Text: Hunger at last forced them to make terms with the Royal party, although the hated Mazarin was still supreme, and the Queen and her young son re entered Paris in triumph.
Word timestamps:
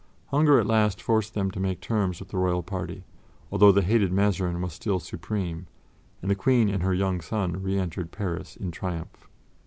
Hunger 0.29 0.59
at 0.59 0.65
last 0.65 0.99
forced 0.99 1.35
them 1.35 1.51
to 1.51 1.59
make 1.59 1.79
terms 1.79 2.19
with 2.19 2.29
the 2.29 2.37
Royal 2.39 2.63
party, 2.63 3.03
although 3.51 3.71
the 3.71 3.83
hated 3.83 4.11
Mazarin 4.11 4.59
was 4.59 4.73
still 4.73 4.99
supreme, 4.99 5.67
and 6.23 6.31
the 6.31 6.33
Queen 6.33 6.69
and 6.69 6.81
her 6.81 6.95
young 6.95 7.21
son 7.21 7.61
re 7.61 7.77
entered 7.77 8.11
Paris 8.11 8.55
in 8.57 8.71
triumph. 8.71 9.29